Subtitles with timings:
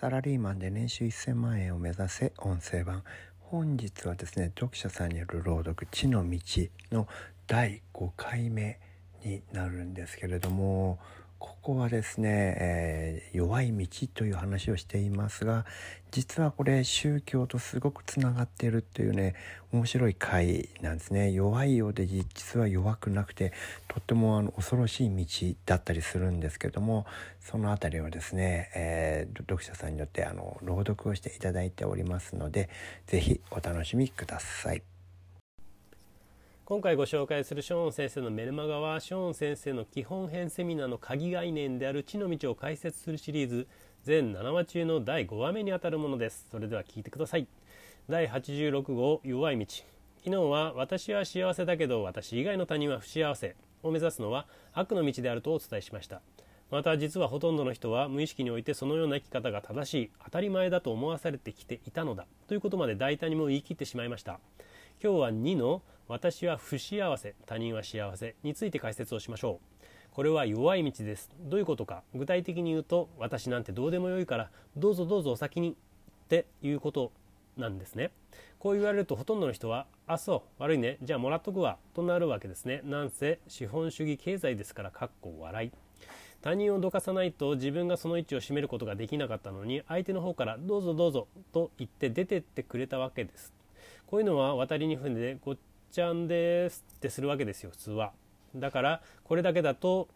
[0.00, 3.02] サラリーマンで年収1000万円を目指せ音声版。
[3.40, 6.38] 本日はですね読者さんによる朗読「地の道」
[6.92, 7.08] の
[7.48, 8.78] 第5回目
[9.24, 11.00] になるんですけれども
[11.38, 15.64] ここはですね、えー、弱い道という話をしていますが
[16.10, 19.34] 実はこれ宗教とすごくつながっているというね
[19.72, 23.52] 面白い回なんですね弱いようで実は弱くなくて
[23.86, 27.06] とってもあの恐ろしい道だったりするんですけども
[27.40, 32.68] その辺りはですね、えー、読者さんによってあの朗読をしていただいておりますので
[33.06, 34.97] 是非お楽しみください。
[36.68, 43.66] 今回ご紹介するショーン先生のメルマガはショーン先生の基本編セミナーの鍵概念である地の道を解説するシリーズ
[44.02, 46.46] 全7話中の第5話目にあたるものです。
[46.50, 47.48] それでは聞いてください。
[48.06, 49.64] 第86号弱い道。
[50.22, 53.56] 昨日は私は幸せだけど私以外の他人は不幸せ。
[53.82, 56.20] を目指すのは悪の道であるとお伝えしました。
[56.70, 62.26] また実はほとんどの人は無意識においてそのような生き方が正しい当たり前だと思わされてきていたのだ。
[62.46, 64.38] ということまで大胆にも言い切ってしまいました。
[65.02, 69.84] 今日は2の私は不幸せ他人は幸せについて解説をしましょう。
[70.10, 71.30] これは弱い道です。
[71.38, 72.02] どういうことか。
[72.14, 75.74] 具体的に言うと私なんてどうでもよいからどうぞどうぞお先にっ
[76.28, 77.12] ていうこと
[77.58, 78.10] なんですね。
[78.58, 80.96] こう言われるとほとんどの人はあそう悪いね。
[81.02, 81.76] じゃあもらっとくわ。
[81.92, 82.80] となるわけですね。
[82.84, 85.72] なんせ資本主義経済ですからかっこ笑い。
[86.40, 93.52] 他人をどかさないと自分がその位置を占めることができなかったのに相手の方からどうぞどうぞと言って出てってくれたわけです。
[94.06, 95.56] こういうのは渡りに船でごっ
[95.90, 98.12] ちゃんですってするわけですよ普通は。
[98.54, 100.08] だからこれだけだと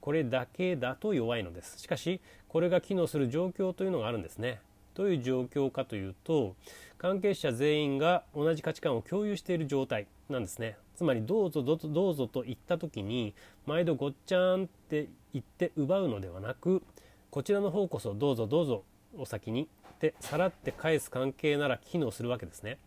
[0.00, 1.78] これだけだと弱いのです。
[1.78, 4.60] しかしこれが機能する状況というのがあるんですね。
[4.94, 6.56] どういう状況かというと
[6.98, 10.76] 関係者全員が同じ価値観を共有している状態なんですね。
[10.96, 13.34] つまりどうぞどうぞどうぞと言った時に
[13.66, 16.82] 毎度ごっちゃんって言って奪うのではなく
[17.30, 18.84] こちらの方こそどうぞどうぞ
[19.16, 22.78] お先にってさらって返す関係なら機能するわけですね。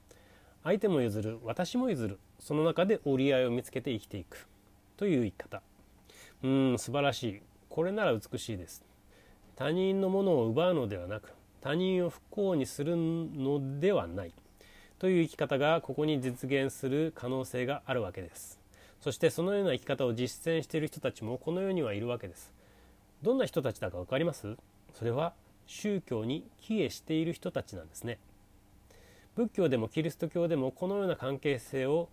[0.63, 2.19] 相手も譲る私も譲る。
[2.39, 4.47] その中で折り合いを見つけて生きていく。
[4.97, 5.61] という生き方。
[6.43, 7.41] うん素晴らしい。
[7.69, 8.85] これなら美しいです。
[9.55, 14.33] 他人のものを奪うのではなく他人を不幸にするのではない。
[14.99, 18.59] という生き方がここに実現する可能性があるわけです。
[19.01, 22.53] そしてそのような生き方を実践している人たちもこの世にはいるわけです。
[23.21, 24.55] どんな人たちだか分かります？
[24.93, 25.33] それは
[25.67, 28.17] 宗教に帰依している人たちなんですね。
[29.35, 32.09] 仏教でもキリスト教でもこのような関係性を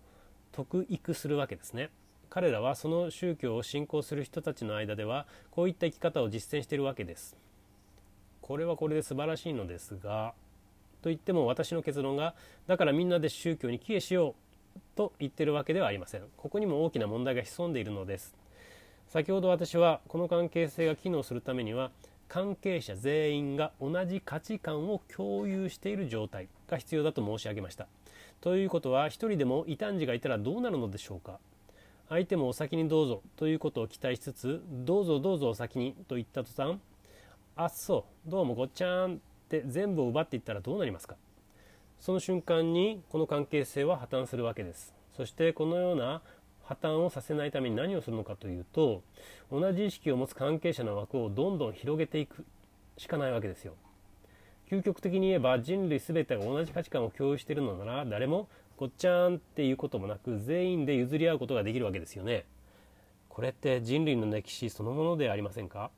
[0.51, 1.89] 得育するわけですね。
[2.29, 7.37] 彼らはその宗教を信仰する人たちの間ではこういった生き方を実践しているわけです。
[8.41, 10.33] これはこれで素晴らしいのですが
[11.01, 12.33] と言っても私の結論が
[12.67, 14.35] だからみんなで宗教に帰依しよ
[14.75, 16.21] うと言っているわけではありません。
[16.37, 18.33] ここにも大きな問題が潜んでいるのです。
[19.09, 21.91] 先ほど私はこの関係性が機能するためには
[22.31, 27.89] 関係者全員が同じ価値観を共有している状態が必要だと申し上げました。
[28.39, 31.41] ということは一人でも異端児がいたらどうなるのでしょうか。
[32.07, 36.79] 相手もお先にどうぞということを期待しつつどうぞどうぞお先にと言った途端
[37.57, 39.17] あっそうどうもごっちゃーんっ
[39.49, 41.17] て全部を奪っていったらどうなりますか。
[41.99, 44.95] その瞬間にこの関係性は破綻するわけです。
[45.17, 46.21] そしてこのような
[46.71, 49.03] 破綻をさせないために何をするのかというと
[49.51, 52.45] 同じ意識を持つ関係者の枠をどんどん広げていく
[52.97, 53.73] しかないわけですよ。
[54.69, 62.45] 究極的に言えば人類全てが同じ価値観を共有しているのなら誰もごっちゃんっていうこともなく全員で譲り合うことができるわけですよね。
[63.27, 65.91] これって人類の歴史そのものでありませんか？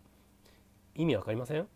[0.96, 1.68] 意味わかりません？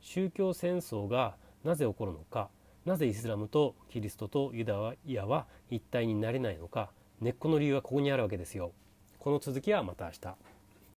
[0.00, 2.48] 宗教戦争がなぜ起こるのか？
[2.84, 6.90] なぜイスラムとキリストとユダヤは一体になれないのか？
[7.20, 8.72] 根っこの理由はここにあるわけですよ。
[9.18, 10.49] この続きはまた明日。